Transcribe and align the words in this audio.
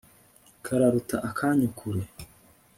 kararuta 0.65 1.17
akanyu 1.29 1.67
kure 1.77 2.03